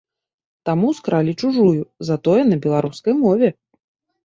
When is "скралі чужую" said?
0.99-1.83